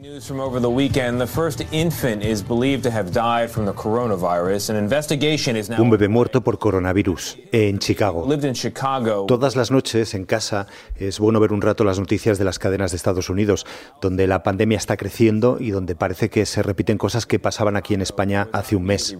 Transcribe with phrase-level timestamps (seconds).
[0.00, 1.18] News from over the weekend.
[1.18, 4.68] The first infant is believed to have died from the coronavirus.
[4.68, 8.26] An investigation is now Un bebé muerto por coronavirus en Chicago.
[8.26, 9.24] lived in Chicago.
[9.26, 12.90] Todas las noches en casa es bueno ver un rato las noticias de las cadenas
[12.90, 13.64] de Estados Unidos,
[14.02, 17.94] donde la pandemia está creciendo y donde parece que se repiten cosas que pasaban aquí
[17.94, 19.16] en España hace un mes.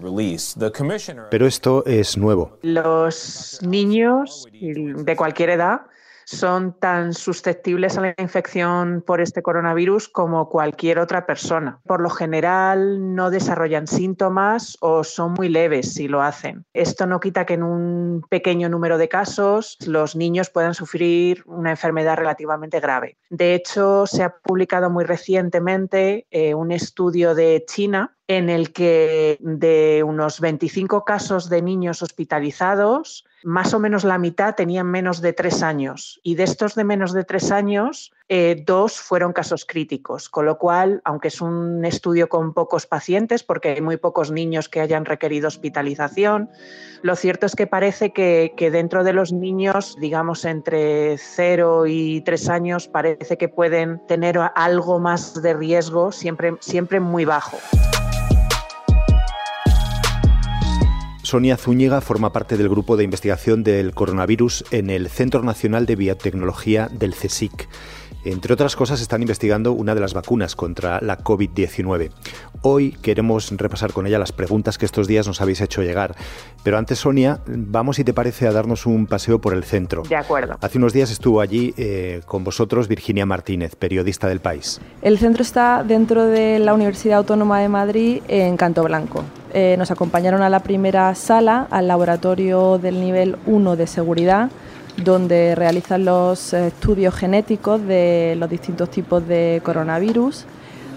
[1.31, 2.59] Pero esto es nuevo.
[2.61, 5.81] Los niños de cualquier edad
[6.27, 11.79] son tan susceptibles a la infección por este coronavirus como cualquier otra persona.
[11.85, 16.65] Por lo general no desarrollan síntomas o son muy leves si lo hacen.
[16.73, 21.71] Esto no quita que en un pequeño número de casos los niños puedan sufrir una
[21.71, 23.17] enfermedad relativamente grave.
[23.29, 29.37] De hecho, se ha publicado muy recientemente eh, un estudio de China en el que
[29.39, 35.31] de unos 25 casos de niños hospitalizados, más o menos la mitad tenían menos de
[35.31, 40.27] tres años y de estos de menos de tres años, eh, dos fueron casos críticos,
[40.27, 44.67] con lo cual, aunque es un estudio con pocos pacientes, porque hay muy pocos niños
[44.67, 46.49] que hayan requerido hospitalización,
[47.03, 52.19] lo cierto es que parece que, que dentro de los niños, digamos entre cero y
[52.21, 57.57] tres años, parece que pueden tener algo más de riesgo, siempre, siempre muy bajo.
[61.27, 65.97] Sonia Zúñiga forma parte del grupo de investigación del coronavirus en el Centro Nacional de
[65.97, 67.67] Biotecnología del CSIC.
[68.23, 72.11] Entre otras cosas, están investigando una de las vacunas contra la COVID-19.
[72.61, 76.15] Hoy queremos repasar con ella las preguntas que estos días nos habéis hecho llegar.
[76.63, 80.03] Pero antes, Sonia, vamos, si te parece, a darnos un paseo por el centro.
[80.03, 80.57] De acuerdo.
[80.61, 84.79] Hace unos días estuvo allí eh, con vosotros Virginia Martínez, periodista del país.
[85.01, 89.25] El centro está dentro de la Universidad Autónoma de Madrid, en Canto Blanco.
[89.59, 94.51] Eh, nos acompañaron a la primera sala, al laboratorio del nivel 1 de seguridad,
[95.03, 100.45] donde realizan los estudios genéticos de los distintos tipos de coronavirus.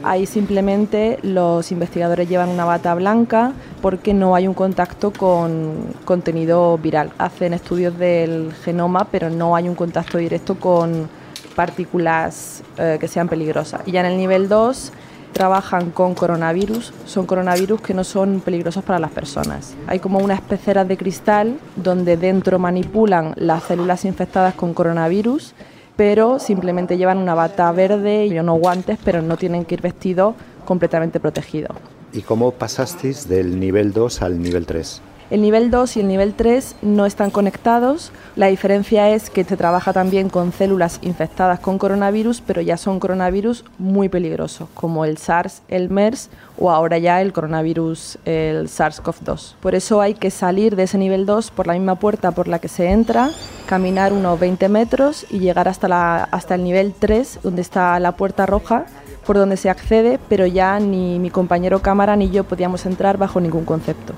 [0.02, 6.76] Ahí simplemente los investigadores llevan una bata blanca porque no hay un contacto con contenido
[6.76, 7.12] viral.
[7.16, 11.08] Hacen estudios del genoma, pero no hay un contacto directo con
[11.56, 13.80] partículas eh, que sean peligrosas.
[13.86, 14.92] Y ya en el nivel 2
[15.32, 19.74] trabajan con coronavirus, son coronavirus que no son peligrosos para las personas.
[19.86, 25.54] Hay como unas peceras de cristal donde dentro manipulan las células infectadas con coronavirus,
[25.96, 30.34] pero simplemente llevan una bata verde y unos guantes, pero no tienen que ir vestidos
[30.64, 31.76] completamente protegidos.
[32.12, 35.02] ¿Y cómo pasasteis del nivel 2 al nivel 3?
[35.30, 38.10] El nivel 2 y el nivel 3 no están conectados.
[38.34, 42.98] La diferencia es que se trabaja también con células infectadas con coronavirus, pero ya son
[42.98, 49.54] coronavirus muy peligrosos, como el SARS, el MERS o ahora ya el coronavirus, el SARS-CoV-2.
[49.60, 52.58] Por eso hay que salir de ese nivel 2 por la misma puerta por la
[52.58, 53.30] que se entra,
[53.66, 58.16] caminar unos 20 metros y llegar hasta, la, hasta el nivel 3, donde está la
[58.16, 58.86] puerta roja,
[59.24, 63.40] por donde se accede, pero ya ni mi compañero cámara ni yo podíamos entrar bajo
[63.40, 64.12] ningún concepto.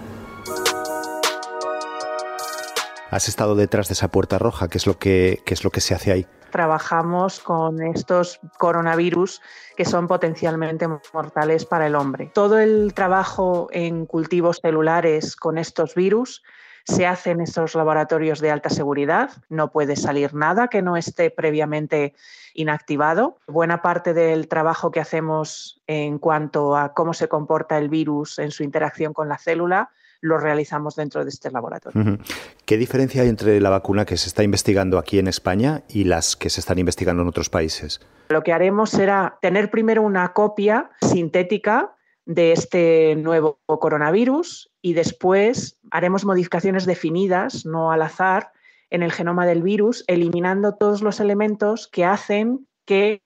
[3.13, 5.95] Has estado detrás de esa puerta roja, ¿qué es lo que, es lo que se
[5.95, 6.27] hace ahí?
[6.51, 9.43] Trabajamos con estos coronavirus
[9.77, 12.31] que son potencialmente mortales para el hombre.
[12.33, 16.43] Todo el trabajo en cultivos celulares con estos virus
[16.85, 19.31] se hace en estos laboratorios de alta seguridad.
[19.51, 22.15] No puede salir nada que no esté previamente
[22.55, 23.37] inactivado.
[23.47, 28.51] Buena parte del trabajo que hacemos en cuanto a cómo se comporta el virus en
[28.53, 29.91] su interacción con la célula
[30.23, 32.19] lo realizamos dentro de este laboratorio.
[32.65, 36.37] ¿Qué diferencia hay entre la vacuna que se está investigando aquí en España y las
[36.37, 38.01] que se están investigando en otros países?
[38.31, 45.81] Lo que haremos será tener primero una copia sintética de este nuevo coronavirus y después
[45.91, 48.53] haremos modificaciones definidas, no al azar,
[48.91, 53.23] en el genoma del virus, eliminando todos los elementos que hacen que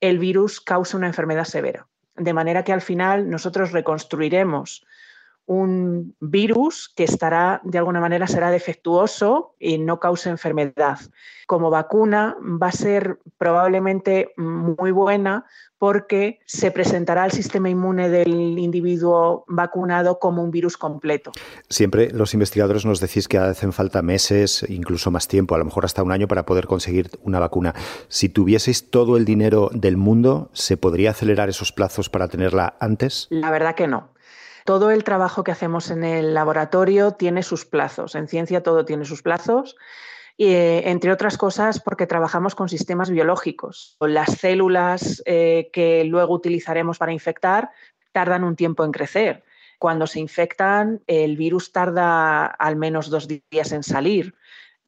[0.00, 1.86] el virus cause una enfermedad severa.
[2.14, 4.84] De manera que al final nosotros reconstruiremos
[5.46, 10.98] un virus que estará, de alguna manera, será defectuoso y no cause enfermedad.
[11.46, 15.46] Como vacuna va a ser probablemente muy buena
[15.78, 21.32] porque se presentará al sistema inmune del individuo vacunado como un virus completo.
[21.68, 25.84] Siempre los investigadores nos decís que hacen falta meses, incluso más tiempo, a lo mejor
[25.84, 27.74] hasta un año para poder conseguir una vacuna.
[28.08, 33.28] Si tuvieseis todo el dinero del mundo, ¿se podría acelerar esos plazos para tenerla antes?
[33.30, 34.15] La verdad que no.
[34.66, 38.16] Todo el trabajo que hacemos en el laboratorio tiene sus plazos.
[38.16, 39.76] En ciencia todo tiene sus plazos.
[40.36, 43.96] Y, eh, entre otras cosas porque trabajamos con sistemas biológicos.
[44.00, 47.70] Las células eh, que luego utilizaremos para infectar
[48.10, 49.44] tardan un tiempo en crecer.
[49.78, 54.34] Cuando se infectan, el virus tarda al menos dos días en salir.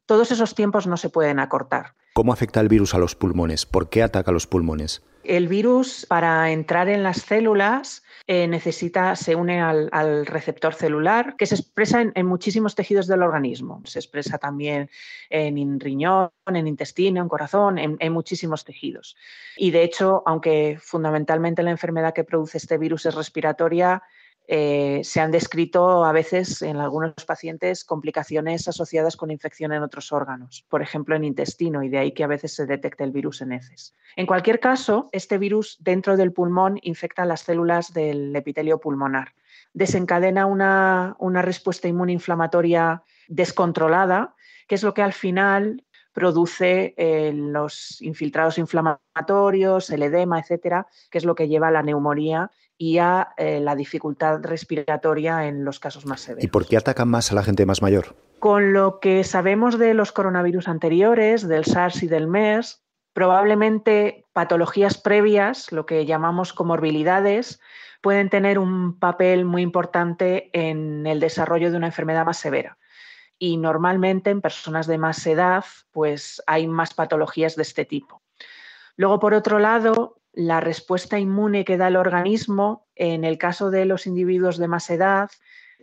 [0.09, 1.93] Todos esos tiempos no se pueden acortar.
[2.13, 3.67] ¿Cómo afecta el virus a los pulmones?
[3.67, 5.03] ¿Por qué ataca los pulmones?
[5.23, 11.45] El virus, para entrar en las células, eh, necesita, se une al, receptor celular, que
[11.45, 13.83] se expresa en, muchísimos tejidos del organismo.
[13.85, 14.89] Se expresa también
[15.29, 19.15] en riñón, en intestino, en corazón, en, en, muchísimos tejidos.
[19.57, 24.01] Y de hecho, aunque fundamentalmente la enfermedad que produce este virus es respiratoria,
[24.51, 30.11] eh, se han descrito a veces en algunos pacientes complicaciones asociadas con infección en otros
[30.11, 33.41] órganos, por ejemplo en intestino, y de ahí que a veces se detecte el virus
[33.41, 33.95] en heces.
[34.15, 39.35] En cualquier caso, este virus dentro del pulmón infecta las células del epitelio pulmonar.
[39.73, 44.33] Desencadena una, respuesta inmunoinflamatoria descontrolada,
[44.67, 45.85] que es lo que al final
[46.19, 51.81] produce eh, los infiltrados inflamatorios, el edema, etcétera, que es lo que lleva a la
[51.81, 56.43] neumonía y a eh, la dificultad respiratoria en los casos más severos.
[56.43, 58.17] ¿Y por qué atacan más a la gente más mayor?
[58.39, 62.83] Con lo que sabemos de los coronavirus anteriores, del SARS y del MERS,
[63.13, 67.61] probablemente patologías previas, lo que llamamos comorbilidades,
[68.01, 72.77] pueden tener un papel muy importante en el desarrollo de una enfermedad más severa.
[73.39, 78.21] Y normalmente en personas de más edad, pues hay más patologías de este tipo.
[78.97, 83.85] Luego, por otro lado, la respuesta inmune que da el organismo, en el caso de
[83.85, 85.31] los individuos de más edad,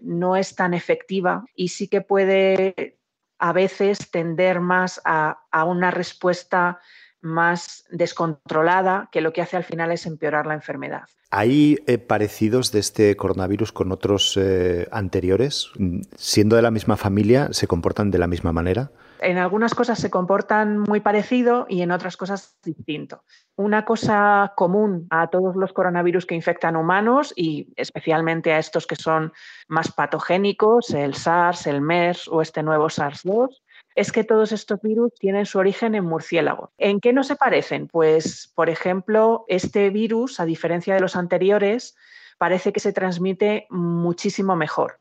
[0.00, 2.98] no es tan efectiva y sí que puede
[3.38, 6.80] a veces tender más a, una respuesta
[7.26, 11.02] más descontrolada, que lo que hace al final es empeorar la enfermedad.
[11.30, 15.70] ¿Hay eh, parecidos de este coronavirus con otros eh, anteriores?
[16.16, 18.90] Siendo de la misma familia, ¿se comportan de la misma manera?
[19.20, 23.24] En algunas cosas se comportan muy parecido y en otras cosas distinto.
[23.56, 28.96] Una cosa común a todos los coronavirus que infectan humanos y especialmente a estos que
[28.96, 29.32] son
[29.68, 33.48] más patogénicos, el SARS, el MERS o este nuevo SARS-2,
[33.96, 36.70] es que todos estos virus tienen su origen en murciélagos.
[36.76, 37.88] ¿En qué no se parecen?
[37.88, 41.96] Pues, por ejemplo, este virus, a diferencia de los anteriores,
[42.36, 45.00] parece que se transmite muchísimo mejor.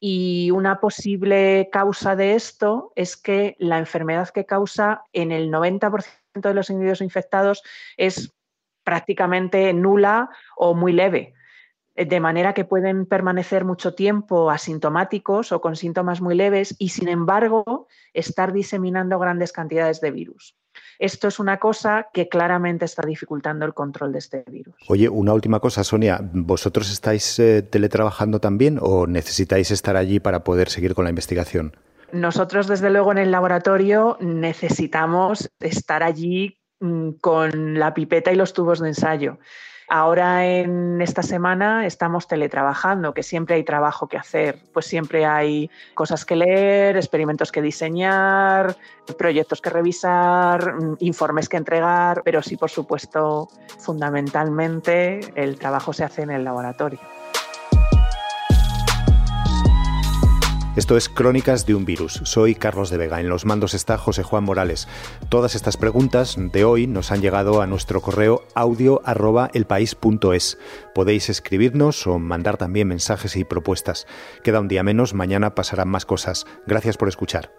[0.00, 6.04] Y una posible causa de esto es que la enfermedad que causa en el 90%
[6.34, 7.62] de los individuos infectados
[7.98, 8.34] es
[8.84, 11.34] prácticamente nula o muy leve
[11.96, 17.08] de manera que pueden permanecer mucho tiempo asintomáticos o con síntomas muy leves y, sin
[17.08, 20.56] embargo, estar diseminando grandes cantidades de virus.
[20.98, 24.74] Esto es una cosa que claramente está dificultando el control de este virus.
[24.88, 26.20] Oye, una última cosa, Sonia.
[26.32, 31.76] ¿Vosotros estáis eh, teletrabajando también o necesitáis estar allí para poder seguir con la investigación?
[32.12, 38.52] Nosotros, desde luego, en el laboratorio necesitamos estar allí mm, con la pipeta y los
[38.52, 39.38] tubos de ensayo.
[39.88, 45.70] Ahora en esta semana estamos teletrabajando, que siempre hay trabajo que hacer, pues siempre hay
[45.94, 48.76] cosas que leer, experimentos que diseñar,
[49.18, 53.48] proyectos que revisar, mm, informes que entregar, pero sí, por supuesto,
[53.78, 57.00] fundamentalmente el trabajo se hace en el laboratorio.
[60.76, 62.20] Esto es Crónicas de un virus.
[62.24, 63.20] Soy Carlos de Vega.
[63.20, 64.88] En los mandos está José Juan Morales.
[65.28, 70.58] Todas estas preguntas de hoy nos han llegado a nuestro correo audio@elpaís.es.
[70.92, 74.08] Podéis escribirnos o mandar también mensajes y propuestas.
[74.42, 76.44] Queda un día menos, mañana pasarán más cosas.
[76.66, 77.52] Gracias por escuchar.